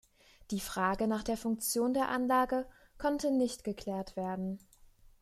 [0.49, 2.67] Die Frage nach der Funktion der Anlage
[2.97, 4.57] konnte nicht geklärt werden.